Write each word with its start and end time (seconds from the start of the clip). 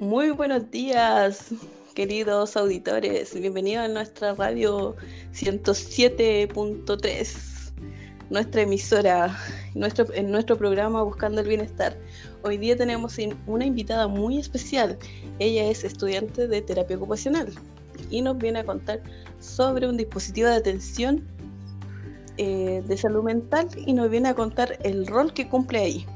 Muy 0.00 0.30
buenos 0.30 0.70
días, 0.70 1.52
queridos 1.94 2.56
auditores. 2.56 3.34
Bienvenidos 3.34 3.86
a 3.86 3.88
nuestra 3.88 4.32
radio 4.32 4.94
107.3, 5.32 7.72
nuestra 8.30 8.62
emisora, 8.62 9.36
nuestro, 9.74 10.06
en 10.14 10.30
nuestro 10.30 10.56
programa 10.56 11.02
Buscando 11.02 11.40
el 11.40 11.48
Bienestar. 11.48 11.98
Hoy 12.42 12.58
día 12.58 12.76
tenemos 12.76 13.16
una 13.48 13.66
invitada 13.66 14.06
muy 14.06 14.38
especial. 14.38 14.96
Ella 15.40 15.68
es 15.68 15.82
estudiante 15.82 16.46
de 16.46 16.62
terapia 16.62 16.96
ocupacional 16.96 17.52
y 18.08 18.22
nos 18.22 18.38
viene 18.38 18.60
a 18.60 18.64
contar 18.64 19.02
sobre 19.40 19.88
un 19.88 19.96
dispositivo 19.96 20.48
de 20.48 20.54
atención 20.54 21.26
eh, 22.36 22.84
de 22.86 22.96
salud 22.96 23.24
mental 23.24 23.68
y 23.84 23.94
nos 23.94 24.08
viene 24.10 24.28
a 24.28 24.34
contar 24.36 24.78
el 24.84 25.08
rol 25.08 25.32
que 25.32 25.48
cumple 25.48 25.80
ahí. 25.80 26.06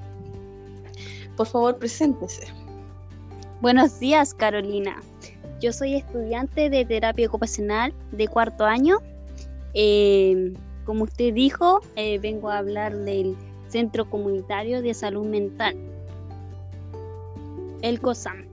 Por 1.37 1.49
favor, 1.49 1.79
preséntese. 1.79 2.62
Buenos 3.63 4.01
días, 4.01 4.35
Carolina. 4.35 5.01
Yo 5.61 5.73
soy 5.73 5.95
estudiante 5.95 6.69
de 6.69 6.85
terapia 6.85 7.29
ocupacional 7.29 7.95
de 8.11 8.27
cuarto 8.27 8.65
año. 8.65 8.99
Eh, 9.73 10.53
como 10.85 11.05
usted 11.05 11.33
dijo, 11.33 11.81
eh, 11.95 12.19
vengo 12.19 12.51
a 12.51 12.59
hablar 12.59 12.93
del 12.93 13.37
Centro 13.69 14.11
Comunitario 14.11 14.83
de 14.83 14.93
Salud 14.95 15.27
Mental, 15.27 15.77
el 17.83 18.01
COSAM. 18.01 18.47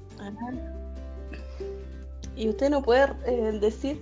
¿Y 2.35 2.48
usted 2.48 2.70
no 2.70 2.84
puede 2.84 3.07
eh, 3.26 3.57
decir 3.60 3.99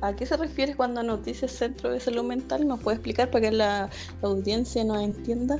a 0.00 0.16
qué 0.16 0.24
se 0.24 0.38
refiere 0.38 0.74
cuando 0.74 1.02
nos 1.02 1.22
dice 1.22 1.48
Centro 1.48 1.90
de 1.90 2.00
Salud 2.00 2.24
Mental? 2.24 2.66
¿Nos 2.66 2.80
puede 2.80 2.94
explicar 2.94 3.30
para 3.30 3.50
que 3.50 3.52
la, 3.52 3.90
la 4.22 4.28
audiencia 4.30 4.82
nos 4.84 5.02
entienda? 5.02 5.58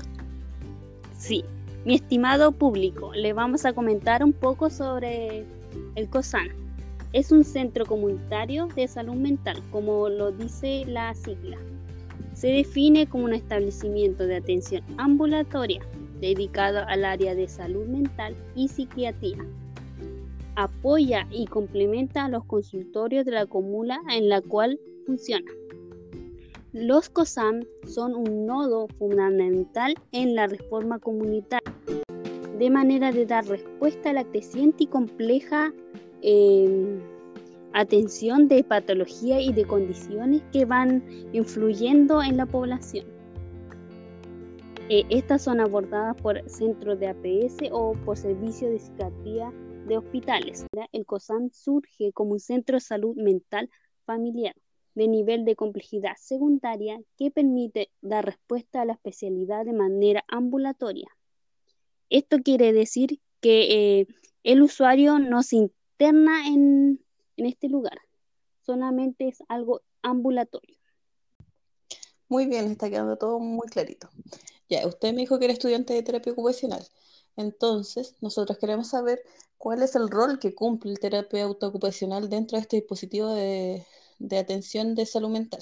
Sí, 1.18 1.44
mi 1.86 1.94
estimado 1.94 2.50
público, 2.50 3.12
le 3.14 3.32
vamos 3.32 3.64
a 3.64 3.72
comentar 3.72 4.24
un 4.24 4.32
poco 4.32 4.70
sobre 4.70 5.44
el 5.94 6.10
COSAN. 6.10 6.48
Es 7.12 7.30
un 7.30 7.44
centro 7.44 7.86
comunitario 7.86 8.66
de 8.74 8.88
salud 8.88 9.14
mental, 9.14 9.62
como 9.70 10.08
lo 10.08 10.32
dice 10.32 10.84
la 10.88 11.14
sigla. 11.14 11.56
Se 12.34 12.48
define 12.48 13.06
como 13.06 13.26
un 13.26 13.34
establecimiento 13.34 14.26
de 14.26 14.34
atención 14.34 14.82
ambulatoria 14.98 15.80
dedicado 16.20 16.80
al 16.88 17.04
área 17.04 17.36
de 17.36 17.46
salud 17.46 17.86
mental 17.86 18.34
y 18.56 18.66
psiquiatría. 18.66 19.46
Apoya 20.56 21.28
y 21.30 21.46
complementa 21.46 22.24
a 22.24 22.28
los 22.28 22.44
consultorios 22.46 23.24
de 23.24 23.30
la 23.30 23.46
comuna 23.46 24.00
en 24.10 24.28
la 24.28 24.40
cual 24.40 24.80
funciona. 25.06 25.52
Los 26.78 27.08
COSAM 27.08 27.62
son 27.86 28.14
un 28.14 28.44
nodo 28.44 28.86
fundamental 28.98 29.94
en 30.12 30.34
la 30.34 30.46
reforma 30.46 30.98
comunitaria, 30.98 31.72
de 32.58 32.70
manera 32.70 33.12
de 33.12 33.26
dar 33.26 33.46
respuesta 33.46 34.10
a 34.10 34.12
la 34.12 34.24
creciente 34.24 34.84
y 34.84 34.86
compleja 34.86 35.72
em, 36.22 37.00
atención 37.72 38.48
de 38.48 38.64
patología 38.64 39.40
y 39.40 39.52
de 39.52 39.64
condiciones 39.64 40.42
que 40.52 40.64
van 40.64 41.04
influyendo 41.32 42.22
en 42.22 42.36
la 42.36 42.46
población. 42.46 43.06
Eh, 44.88 45.04
estas 45.10 45.42
son 45.42 45.60
abordadas 45.60 46.16
por 46.22 46.48
centros 46.48 46.98
de 47.00 47.08
APS 47.08 47.70
o 47.72 47.94
por 48.04 48.16
servicios 48.16 48.70
de 48.70 48.78
psiquiatría 48.78 49.52
de 49.86 49.98
hospitales. 49.98 50.64
El 50.92 51.04
COSAM 51.04 51.50
surge 51.52 52.12
como 52.12 52.32
un 52.32 52.40
centro 52.40 52.76
de 52.76 52.80
salud 52.80 53.16
mental 53.16 53.68
familiar 54.04 54.54
de 54.94 55.08
nivel 55.08 55.44
de 55.44 55.56
complejidad 55.56 56.14
secundaria 56.16 56.98
que 57.18 57.30
permite 57.30 57.90
dar 58.00 58.24
respuesta 58.24 58.80
a 58.80 58.84
la 58.86 58.94
especialidad 58.94 59.64
de 59.64 59.74
manera 59.74 60.24
ambulatoria. 60.28 61.08
Esto 62.10 62.38
quiere 62.42 62.72
decir 62.72 63.20
que 63.40 64.00
eh, 64.00 64.06
el 64.44 64.62
usuario 64.62 65.18
no 65.18 65.42
se 65.42 65.56
interna 65.56 66.46
en, 66.46 67.00
en 67.36 67.46
este 67.46 67.68
lugar, 67.68 67.98
solamente 68.62 69.28
es 69.28 69.42
algo 69.48 69.82
ambulatorio. 70.02 70.76
Muy 72.28 72.46
bien, 72.46 72.66
está 72.72 72.90
quedando 72.90 73.16
todo 73.16 73.38
muy 73.38 73.68
clarito. 73.68 74.08
Ya, 74.68 74.86
usted 74.86 75.12
me 75.12 75.20
dijo 75.20 75.38
que 75.38 75.44
era 75.44 75.54
estudiante 75.54 75.94
de 75.94 76.02
terapia 76.02 76.32
ocupacional. 76.32 76.82
Entonces, 77.36 78.16
nosotros 78.20 78.58
queremos 78.58 78.88
saber 78.88 79.22
cuál 79.58 79.82
es 79.82 79.94
el 79.94 80.08
rol 80.08 80.38
que 80.38 80.54
cumple 80.54 80.90
el 80.90 80.98
terapeuta 80.98 81.68
ocupacional 81.68 82.28
dentro 82.28 82.56
de 82.56 82.62
este 82.62 82.76
dispositivo 82.76 83.32
de, 83.34 83.84
de 84.18 84.38
atención 84.38 84.94
de 84.94 85.06
salud 85.06 85.28
mental. 85.28 85.60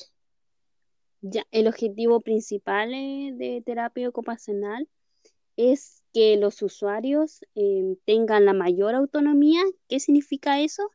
Ya, 1.21 1.47
el 1.51 1.67
objetivo 1.69 2.21
principal 2.21 2.93
eh, 2.95 3.33
de 3.35 3.63
terapia 3.65 4.09
ocupacional 4.09 4.89
es 5.57 6.04
que 6.15 6.37
los 6.37 6.63
usuarios 6.63 7.45
em, 7.57 7.97
tengan 8.07 8.47
la 8.47 8.55
mayor 8.55 8.95
autonomía. 8.95 9.63
¿Qué 9.89 10.01
significa 10.01 10.61
eso? 10.61 10.91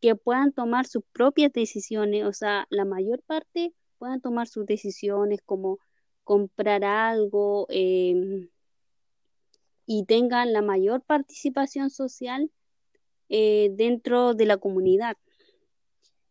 Que 0.00 0.16
puedan 0.16 0.52
tomar 0.52 0.86
sus 0.86 1.04
propias 1.12 1.52
decisiones, 1.52 2.26
o 2.26 2.32
sea, 2.32 2.66
la 2.70 2.84
mayor 2.84 3.22
parte 3.22 3.72
puedan 3.98 4.20
tomar 4.20 4.48
sus 4.48 4.66
decisiones 4.66 5.40
como 5.46 5.78
comprar 6.24 6.84
algo 6.84 7.66
em, 7.70 8.50
y 9.86 10.04
tengan 10.06 10.52
la 10.52 10.62
mayor 10.62 11.02
participación 11.02 11.90
social 11.90 12.50
eh, 13.28 13.70
dentro 13.72 14.34
de 14.34 14.46
la 14.46 14.56
comunidad 14.58 15.16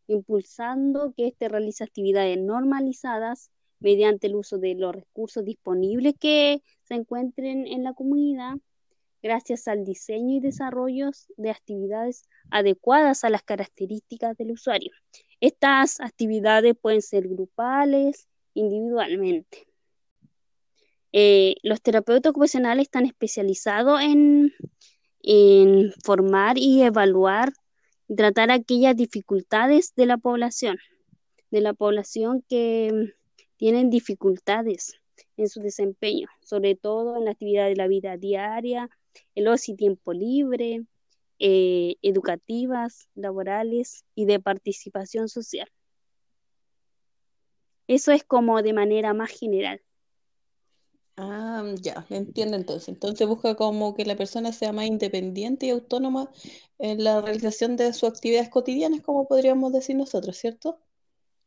impulsando 0.08 1.14
que 1.16 1.28
éste 1.28 1.48
realice 1.48 1.84
actividades 1.84 2.38
normalizadas 2.38 3.52
mediante 3.83 4.27
el 4.27 4.35
uso 4.35 4.57
de 4.57 4.73
los 4.73 4.95
recursos 4.95 5.44
disponibles 5.45 6.16
que 6.19 6.63
se 6.83 6.95
encuentren 6.95 7.67
en 7.67 7.83
la 7.83 7.94
comunidad, 7.94 8.55
gracias 9.21 9.67
al 9.67 9.83
diseño 9.83 10.38
y 10.38 10.39
desarrollo 10.39 11.11
de 11.38 11.51
actividades 11.51 12.23
adecuadas 12.49 13.23
a 13.23 13.29
las 13.29 13.44
características 13.44 14.38
del 14.38 14.51
usuario. 14.51 14.91
Estas 15.41 15.99
actividades 15.99 16.75
pueden 16.81 17.01
ser 17.01 17.27
grupales, 17.27 18.27
individualmente. 18.53 19.67
Eh, 21.11 21.55
los 21.61 21.81
terapeutas 21.81 22.31
ocupacionales 22.31 22.83
están 22.83 23.05
especializados 23.05 24.01
en, 24.01 24.53
en 25.21 25.91
formar 26.03 26.57
y 26.57 26.81
evaluar 26.81 27.53
tratar 28.15 28.50
aquellas 28.51 28.95
dificultades 28.95 29.94
de 29.95 30.05
la 30.05 30.17
población, 30.17 30.77
de 31.51 31.61
la 31.61 31.73
población 31.73 32.44
que 32.47 33.13
tienen 33.63 33.90
dificultades 33.90 35.00
en 35.38 35.47
su 35.47 35.62
desempeño, 35.62 36.28
sobre 36.41 36.75
todo 36.75 37.16
en 37.16 37.24
la 37.24 37.31
actividad 37.31 37.69
de 37.69 37.78
la 37.78 37.88
vida 37.88 38.18
diaria, 38.18 38.90
el 39.35 39.47
ocio 39.47 39.74
y 39.74 39.78
tiempo 39.78 40.12
libre, 40.12 40.84
eh, 41.40 41.96
educativas, 42.01 43.07
laborales 43.16 44.03
y 44.16 44.25
de 44.25 44.41
participación 44.41 45.29
social. 45.29 45.72
Eso 47.88 48.12
es 48.12 48.25
como 48.25 48.62
de 48.62 48.74
manera 48.74 49.13
más 49.13 49.31
general. 49.31 49.80
Ah, 51.16 51.63
ya, 51.81 52.06
entiendo 52.09 52.57
entonces. 52.57 52.90
Entonces 52.90 53.25
busca 53.25 53.56
como 53.56 53.95
que 53.95 54.03
la 54.03 54.18
persona 54.18 54.51
sea 54.51 54.74
más 54.74 54.88
independiente 54.88 55.68
y 55.68 55.69
autónoma 55.69 56.30
en 56.80 57.01
la 57.01 57.22
realización 57.22 57.78
de 57.78 57.94
sus 57.94 58.09
actividades 58.09 58.50
cotidianas, 58.50 59.00
como 59.00 59.25
podríamos 59.25 59.72
decir 59.72 59.95
nosotros, 59.95 60.35
¿cierto? 60.35 60.80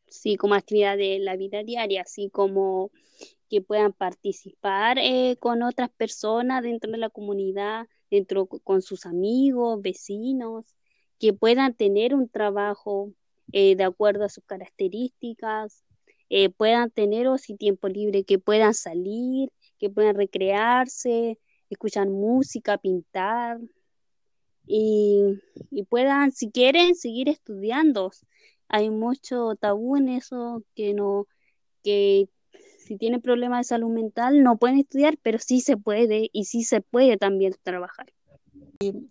Sí, 0.07 0.37
como 0.37 0.55
actividad 0.55 0.97
de 0.97 1.19
la 1.19 1.35
vida 1.35 1.63
diaria, 1.63 2.01
así 2.01 2.29
como 2.29 2.91
que 3.49 3.61
puedan 3.61 3.93
participar 3.93 4.97
eh, 4.99 5.37
con 5.39 5.63
otras 5.63 5.89
personas 5.89 6.63
dentro 6.63 6.91
de 6.91 6.97
la 6.97 7.09
comunidad, 7.09 7.87
dentro 8.09 8.47
con 8.47 8.81
sus 8.81 9.05
amigos, 9.05 9.81
vecinos, 9.81 10.65
que 11.19 11.33
puedan 11.33 11.73
tener 11.73 12.13
un 12.13 12.29
trabajo 12.29 13.11
eh, 13.51 13.75
de 13.75 13.83
acuerdo 13.83 14.25
a 14.25 14.29
sus 14.29 14.43
características, 14.43 15.83
eh, 16.29 16.49
puedan 16.49 16.91
tener 16.91 17.27
tiempo 17.57 17.87
libre, 17.87 18.23
que 18.23 18.39
puedan 18.39 18.73
salir, 18.73 19.49
que 19.79 19.89
puedan 19.89 20.15
recrearse, 20.15 21.39
escuchar 21.69 22.09
música, 22.09 22.77
pintar 22.77 23.59
y, 24.65 25.39
puedan, 25.89 26.31
si 26.31 26.51
quieren, 26.51 26.95
seguir 26.95 27.29
estudiando. 27.29 28.11
Hay 28.69 28.89
mucho 28.89 29.55
tabú 29.55 29.97
en 29.97 30.09
eso 30.09 30.63
que 30.75 30.93
no, 30.93 31.27
que 31.83 32.29
si 32.77 32.97
tienen 32.97 33.21
problemas 33.21 33.59
de 33.59 33.75
salud 33.75 33.89
mental 33.89 34.43
no 34.43 34.57
pueden 34.57 34.79
estudiar, 34.79 35.17
pero 35.21 35.39
sí 35.39 35.61
se 35.61 35.77
puede 35.77 36.29
y 36.31 36.45
sí 36.45 36.63
se 36.63 36.81
puede 36.81 37.17
también 37.17 37.53
trabajar. 37.63 38.07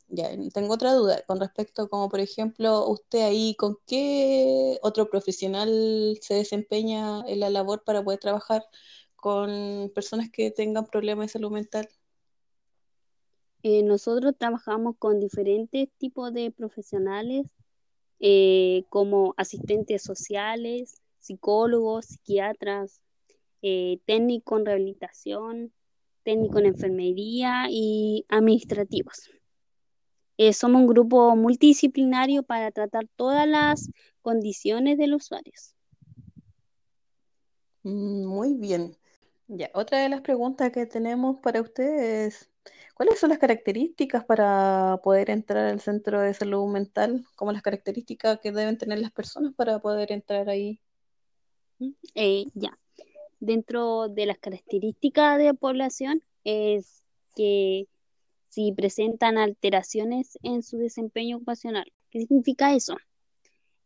Ya, 0.08 0.30
tengo 0.54 0.74
otra 0.74 0.94
duda 0.94 1.22
con 1.26 1.40
respecto, 1.40 1.88
como 1.88 2.08
por 2.08 2.20
ejemplo, 2.20 2.88
usted 2.88 3.22
ahí, 3.22 3.54
¿con 3.56 3.76
qué 3.86 4.78
otro 4.80 5.10
profesional 5.10 6.16
se 6.20 6.34
desempeña 6.34 7.22
en 7.26 7.40
la 7.40 7.50
labor 7.50 7.82
para 7.84 8.02
poder 8.04 8.20
trabajar 8.20 8.64
con 9.16 9.90
personas 9.94 10.30
que 10.30 10.52
tengan 10.52 10.86
problemas 10.86 11.26
de 11.26 11.32
salud 11.32 11.50
mental? 11.50 11.88
Eh, 13.64 13.82
nosotros 13.82 14.34
trabajamos 14.38 14.94
con 14.98 15.18
diferentes 15.18 15.88
tipos 15.98 16.32
de 16.32 16.52
profesionales, 16.52 17.46
eh, 18.20 18.84
como 18.88 19.34
asistentes 19.36 20.02
sociales, 20.02 21.00
psicólogos, 21.18 22.06
psiquiatras, 22.06 23.00
eh, 23.62 23.98
técnicos 24.06 24.60
en 24.60 24.66
rehabilitación, 24.66 25.72
técnicos 26.22 26.60
en 26.60 26.66
enfermería 26.66 27.66
y 27.70 28.24
administrativos. 28.28 29.30
Eh, 30.38 30.52
somos 30.52 30.82
un 30.82 30.86
grupo 30.86 31.34
multidisciplinario 31.34 32.42
para 32.42 32.70
tratar 32.70 33.06
todas 33.16 33.48
las 33.48 33.90
condiciones 34.22 34.98
de 34.98 35.06
los 35.06 35.24
usuarios. 35.24 35.74
Mm, 37.82 38.24
muy 38.26 38.54
bien. 38.54 38.96
Ya, 39.48 39.70
otra 39.74 40.00
de 40.00 40.08
las 40.08 40.20
preguntas 40.22 40.72
que 40.72 40.86
tenemos 40.86 41.38
para 41.40 41.60
ustedes 41.60 42.42
es, 42.42 42.50
¿cuáles 42.94 43.18
son 43.18 43.30
las 43.30 43.38
características 43.38 44.24
para 44.24 45.00
poder 45.02 45.30
entrar 45.30 45.66
al 45.66 45.80
centro 45.80 46.20
de 46.20 46.34
salud 46.34 46.66
mental? 46.66 47.24
¿Cómo 47.36 47.52
las 47.52 47.62
características 47.62 48.40
que 48.40 48.52
deben 48.52 48.78
tener 48.78 48.98
las 48.98 49.12
personas 49.12 49.54
para 49.54 49.78
poder 49.78 50.12
entrar 50.12 50.48
ahí? 50.48 50.80
Eh, 52.14 52.46
ya, 52.54 52.78
dentro 53.40 54.08
de 54.08 54.26
las 54.26 54.38
características 54.38 55.38
de 55.38 55.44
la 55.44 55.54
población 55.54 56.22
es 56.44 57.04
que 57.34 57.86
si 58.48 58.72
presentan 58.72 59.36
alteraciones 59.36 60.38
en 60.42 60.62
su 60.62 60.78
desempeño 60.78 61.36
ocupacional. 61.36 61.92
¿Qué 62.10 62.20
significa 62.20 62.74
eso? 62.74 62.96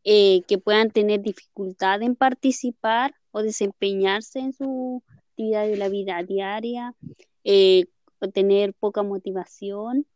Eh, 0.05 0.43
que 0.47 0.59
puedan 0.59 0.91
tener 0.91 1.21
dificultad 1.23 2.01
en 2.03 2.15
participar 2.15 3.15
o 3.33 3.43
desempeñarse 3.43 4.39
en 4.39 4.53
su 4.53 5.03
actividad 5.19 5.67
de 5.67 5.77
la 5.77 5.89
vida 5.89 6.23
diaria, 6.23 6.95
eh, 7.45 7.87
tener 8.29 8.75
poca 8.75 9.03
motivación 9.03 10.07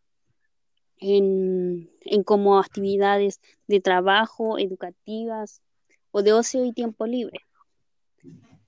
en, 0.99 1.91
como 2.25 2.59
actividades 2.59 3.41
de 3.67 3.81
trabajo, 3.81 4.59
educativas 4.59 5.63
o 6.11 6.23
de 6.23 6.33
ocio 6.33 6.65
y 6.65 6.73
tiempo 6.73 7.07
libre. 7.07 7.41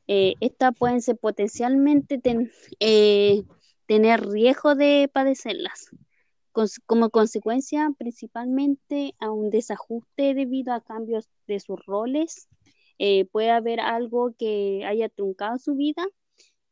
Eh, 0.09 0.35
estas 0.41 0.75
pueden 0.77 1.01
ser 1.01 1.17
potencialmente 1.17 2.21
eh, 2.81 3.43
tener 3.87 4.27
riesgo 4.27 4.75
de 4.75 5.11
padecerlas, 5.13 5.91
como 6.87 7.11
consecuencia 7.11 7.91
principalmente 7.99 9.15
a 9.19 9.31
un 9.31 9.51
desajuste 9.51 10.35
debido 10.35 10.73
a 10.73 10.81
cambios 10.81 11.29
de 11.47 11.61
sus 11.61 11.85
roles. 11.87 12.49
Eh, 12.99 13.27
puede 13.27 13.51
haber 13.51 13.81
algo 13.81 14.35
que 14.39 14.85
haya 14.87 15.09
truncado 15.09 15.59
su 15.59 15.75
vida 15.75 16.07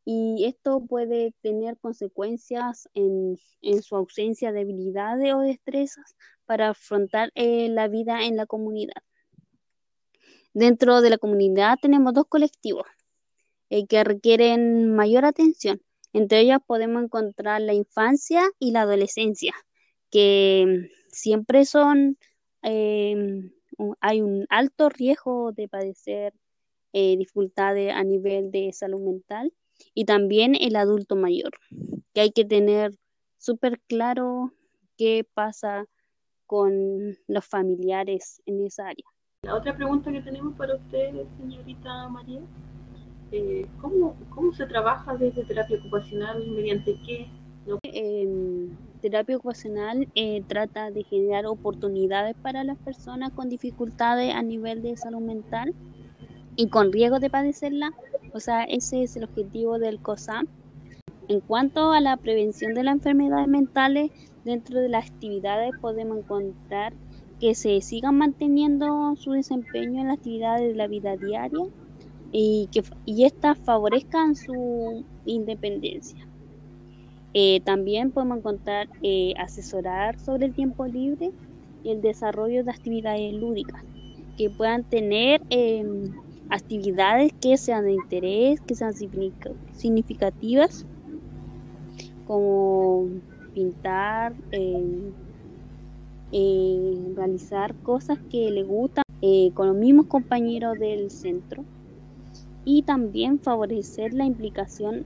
y 0.04 0.44
esto 0.44 0.84
puede 0.86 1.32
tener 1.40 1.78
consecuencias 1.78 2.88
en, 2.94 3.38
su 3.82 3.96
ausencia 3.96 4.52
de 4.52 4.60
habilidades 4.60 5.32
o 5.34 5.40
destrezas 5.40 6.14
para 6.44 6.70
afrontar 6.70 7.30
eh, 7.34 7.68
la 7.70 7.88
vida 7.88 8.24
en 8.24 8.36
la 8.36 8.46
comunidad. 8.46 9.02
Dentro 10.52 11.00
de 11.00 11.10
la 11.10 11.18
comunidad 11.18 11.78
tenemos 11.80 12.12
dos 12.12 12.26
colectivos 12.28 12.86
eh, 13.70 13.86
que 13.86 14.04
requieren 14.04 14.94
mayor 14.94 15.24
atención. 15.24 15.80
Entre 16.12 16.40
ellas 16.40 16.60
podemos 16.64 17.02
encontrar 17.02 17.60
la 17.62 17.74
infancia 17.74 18.42
y 18.58 18.70
la 18.70 18.82
adolescencia, 18.82 19.54
que 20.10 20.90
siempre 21.08 21.64
son, 21.64 22.18
em, 22.62 23.50
hay 24.00 24.20
un 24.20 24.46
alto 24.50 24.90
riesgo 24.90 25.50
de 25.52 25.66
padecer 25.66 26.34
eh, 26.92 27.16
dificultades 27.16 27.92
a 27.92 28.04
nivel 28.04 28.52
de 28.52 28.72
salud 28.72 29.00
mental 29.00 29.52
y 29.92 30.04
también 30.04 30.54
el 30.58 30.76
adulto 30.76 31.16
mayor, 31.16 31.52
que 32.12 32.20
hay 32.20 32.30
que 32.30 32.44
tener 32.44 32.92
súper 33.38 33.80
claro 33.88 34.52
qué 34.96 35.26
pasa 35.34 35.86
con 36.46 37.16
los 37.26 37.44
familiares 37.44 38.42
en 38.46 38.64
esa 38.64 38.88
área. 38.88 39.04
La 39.42 39.56
otra 39.56 39.76
pregunta 39.76 40.10
que 40.10 40.22
tenemos 40.22 40.54
para 40.56 40.76
usted, 40.76 41.12
señorita 41.38 42.08
María, 42.08 42.40
eh, 43.32 43.66
¿cómo, 43.80 44.16
se 44.54 44.66
trabaja 44.66 45.16
desde 45.16 45.44
terapia 45.44 45.78
ocupacional? 45.78 46.46
¿Mediante 46.48 46.96
qué? 47.04 47.28
Em, 47.82 48.76
terapia 49.00 49.36
ocupacional 49.36 50.08
eh, 50.14 50.42
trata 50.46 50.90
de 50.90 51.02
generar 51.02 51.46
oportunidades 51.46 52.36
para 52.36 52.62
las 52.62 52.78
personas 52.78 53.32
con 53.32 53.48
dificultades 53.48 54.34
a 54.34 54.42
nivel 54.42 54.82
de 54.82 54.96
salud 54.96 55.20
mental 55.20 55.74
y 56.56 56.68
con 56.68 56.92
riesgo 56.92 57.18
de 57.20 57.30
padecerla 57.30 57.92
o 58.34 58.40
sea, 58.40 58.64
ese 58.64 59.04
es 59.04 59.16
el 59.16 59.24
objetivo 59.24 59.78
del 59.78 60.00
COSAM. 60.00 60.48
En 61.28 61.40
cuanto 61.40 61.92
a 61.92 62.00
la 62.00 62.16
prevención 62.16 62.74
de 62.74 62.82
las 62.82 62.96
enfermedades 62.96 63.46
mentales, 63.46 64.10
dentro 64.44 64.80
de 64.80 64.88
las 64.88 65.10
actividades 65.10 65.70
podemos 65.80 66.18
encontrar 66.18 66.92
que 67.38 67.54
se 67.54 67.80
sigan 67.80 68.18
manteniendo 68.18 69.14
su 69.16 69.32
desempeño 69.32 70.00
en 70.00 70.08
las 70.08 70.18
actividades 70.18 70.68
de 70.68 70.74
la 70.74 70.88
vida 70.88 71.16
diaria 71.16 71.64
y 72.32 72.68
que 72.72 72.82
y 73.04 73.24
estas 73.24 73.56
favorezcan 73.58 74.34
su 74.34 75.04
independencia. 75.24 76.26
Eh, 77.34 77.60
también 77.60 78.10
podemos 78.10 78.38
encontrar 78.38 78.88
eh, 79.02 79.34
asesorar 79.38 80.18
sobre 80.18 80.46
el 80.46 80.54
tiempo 80.54 80.86
libre 80.86 81.30
y 81.84 81.90
el 81.90 82.02
desarrollo 82.02 82.64
de 82.64 82.70
actividades 82.72 83.32
lúdicas 83.32 83.84
que 84.36 84.50
puedan 84.50 84.82
tener 84.82 85.40
em, 85.50 86.12
actividades 86.50 87.32
que 87.40 87.56
sean 87.56 87.84
de 87.84 87.92
interés, 87.92 88.60
que 88.60 88.74
sean 88.74 88.92
significativas, 88.94 90.86
como 92.26 93.08
pintar, 93.54 94.34
eh, 94.52 95.12
eh, 96.32 97.12
realizar 97.14 97.74
cosas 97.76 98.18
que 98.30 98.50
le 98.50 98.64
gustan 98.64 99.04
eh, 99.22 99.50
con 99.54 99.68
los 99.68 99.76
mismos 99.76 100.06
compañeros 100.06 100.78
del 100.78 101.10
centro. 101.10 101.64
Y 102.64 102.82
también 102.82 103.40
favorecer 103.40 104.14
la 104.14 104.24
implicación 104.24 105.04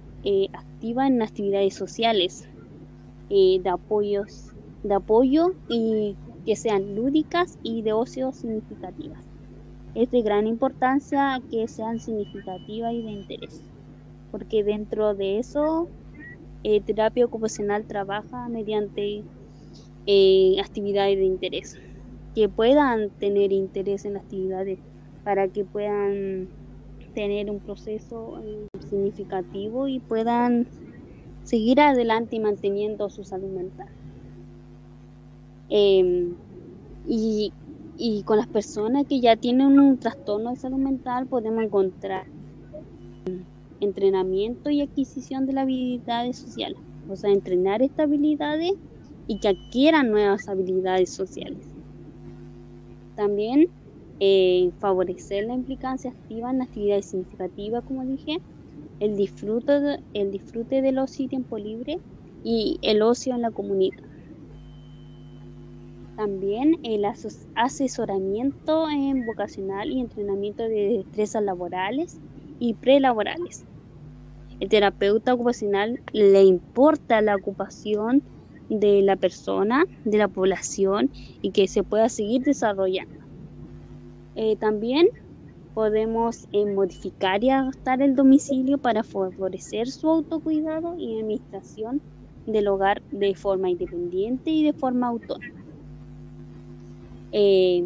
activa 0.53 1.07
en 1.07 1.23
actividades 1.23 1.75
sociales 1.75 2.49
de 3.31 3.69
apoyos 3.69 4.53
de 4.83 4.95
apoyo 4.95 5.55
y 5.69 6.17
que 6.47 6.55
sean 6.55 6.95
lúdicas 6.95 7.59
y 7.63 7.83
de 7.83 7.93
ocio 7.93 8.33
significativas 8.33 9.28
es 9.95 10.11
de 10.11 10.23
gran 10.23 10.47
importancia 10.47 11.41
que 11.51 11.69
sean 11.69 11.99
significativas 12.01 12.93
y 12.95 13.03
de 13.03 13.11
interés, 13.11 13.65
porque 14.31 14.65
dentro 14.65 15.15
de 15.15 15.39
eso, 15.39 15.91
eh, 16.65 16.83
terapia 16.83 17.25
ocupacional 17.27 17.87
trabaja 17.87 18.49
mediante 18.49 19.25
eh, 20.07 20.57
actividades 20.61 21.19
de 21.19 21.25
interés, 21.25 21.77
que 22.35 22.49
puedan 22.49 23.11
tener 23.19 23.53
interés 23.53 24.05
en 24.05 24.15
las 24.15 24.23
actividades 24.25 24.81
para 25.25 25.49
que 25.49 25.65
puedan 25.65 26.51
tener 27.15 27.51
un 27.51 27.61
proceso 27.61 28.41
eh, 28.45 28.69
significativo 28.89 29.89
y 29.89 30.01
puedan 30.01 30.69
seguir 31.43 31.81
adelante 31.81 32.37
y 32.37 32.41
manteniendo 32.41 33.11
su 33.11 33.25
salud 33.25 33.51
mental. 33.51 33.89
Em, 35.71 36.37
y 37.05 37.53
y 37.99 38.23
con 38.23 38.39
las 38.39 38.47
personas 38.47 39.07
que 39.09 39.21
ya 39.21 39.37
tienen 39.37 39.79
un 39.79 39.99
trastorno 39.99 40.51
de 40.51 40.57
salud 40.57 40.79
mental 40.79 41.27
podemos 41.27 41.65
encontrar 41.65 42.27
entrenamiento 43.81 44.71
y 44.71 44.81
adquisición 44.81 45.47
de 45.47 45.53
las 45.53 45.63
habilidades 45.65 46.37
sociales, 46.37 46.79
o 47.09 47.17
sea, 47.17 47.31
entrenar 47.31 47.83
estas 47.83 48.07
habilidades 48.07 48.73
y 49.27 49.39
que 49.41 49.49
adquieran 49.49 50.11
nuevas 50.11 50.49
habilidades 50.49 51.11
sociales. 51.11 51.67
También 53.17 53.67
eh, 54.21 54.71
favorecer 54.79 55.47
la 55.47 55.55
implicancia 55.55 56.11
activa 56.11 56.51
en 56.51 56.63
actividades 56.63 57.07
significativas, 57.07 57.85
como 57.85 58.05
dije, 58.05 58.39
el 59.01 59.17
disfrute, 59.17 59.99
el 60.15 60.31
disfrute 60.31 60.83
del 60.83 60.99
ocio 60.99 61.25
y 61.25 61.29
tiempo 61.29 61.59
libre 61.59 61.99
y 62.45 62.79
el 62.83 63.03
ocio 63.03 63.35
en 63.35 63.43
la 63.43 63.51
comunidad. 63.51 63.99
También 66.19 66.81
el 66.83 67.05
asesoramiento 67.55 68.91
en 68.91 69.25
vocacional 69.25 69.89
y 69.93 70.01
entrenamiento 70.01 70.65
de 70.65 70.97
destrezas 70.97 71.45
laborales 71.45 72.19
y 72.59 72.75
prelaborales. 72.75 73.65
El 74.59 74.69
terapeuta 74.69 75.35
ocupacional 75.35 76.01
le 76.13 76.43
importa 76.43 77.21
la 77.23 77.37
ocupación 77.37 78.25
de 78.69 79.01
la 79.03 79.15
persona, 79.15 79.85
de 80.05 80.19
la 80.19 80.27
población 80.27 81.09
y 81.41 81.53
que 81.53 81.69
se 81.69 81.85
pueda 81.85 82.09
seguir 82.09 82.43
desarrollando. 82.43 83.21
Eh, 84.35 84.57
también 84.57 85.07
podemos 85.73 86.49
eh, 86.53 86.67
modificar 86.67 87.45
y 87.45 87.51
adaptar 87.51 88.03
el 88.03 88.17
domicilio 88.17 88.79
para 88.79 89.05
favorecer 89.05 89.87
su 89.87 90.09
autocuidado 90.09 90.97
y 90.99 91.21
administración 91.21 92.03
del 92.45 92.67
hogar 92.67 93.03
de 93.13 93.37
forma 93.37 93.71
independiente 93.71 94.51
y 94.51 94.65
de 94.65 94.73
forma 94.73 95.07
autónoma. 95.07 95.68
Eh, 97.33 97.85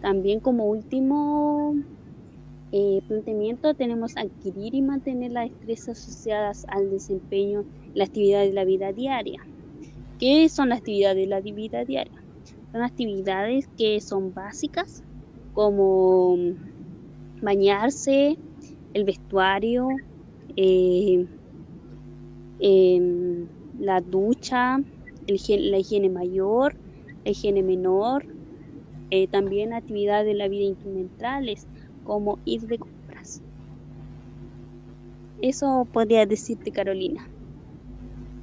también 0.00 0.40
como 0.40 0.66
último 0.66 1.74
eh, 2.72 3.00
planteamiento 3.06 3.74
tenemos 3.74 4.16
adquirir 4.16 4.74
y 4.74 4.82
mantener 4.82 5.30
las 5.30 5.48
destrezas 5.48 6.00
asociadas 6.00 6.66
al 6.68 6.90
desempeño 6.90 7.64
la 7.94 8.04
actividad 8.04 8.40
de 8.40 8.52
la 8.52 8.64
vida 8.64 8.92
diaria. 8.92 9.40
¿Qué 10.18 10.48
son 10.48 10.68
las 10.68 10.78
actividades 10.78 11.16
de 11.16 11.26
la 11.26 11.40
vida 11.40 11.84
diaria? 11.84 12.22
Son 12.72 12.82
actividades 12.82 13.68
que 13.78 14.00
son 14.00 14.34
básicas 14.34 15.04
como 15.52 16.36
bañarse, 17.40 18.36
el 18.92 19.04
vestuario, 19.04 19.86
eh, 20.56 21.26
em, 22.58 23.46
la 23.78 24.00
ducha, 24.00 24.78
la 25.28 25.78
higiene 25.78 26.10
mayor, 26.10 26.74
higiene 27.32 27.62
menor, 27.62 28.26
eh, 29.10 29.28
también 29.28 29.72
actividades 29.74 30.26
de 30.26 30.34
la 30.34 30.48
vida 30.48 30.64
instrumentales, 30.64 31.68
como 32.02 32.40
ir 32.44 32.62
de 32.62 32.78
compras. 32.78 33.42
Eso 35.38 35.88
podría 35.92 36.26
decirte, 36.26 36.72
Carolina. 36.72 37.33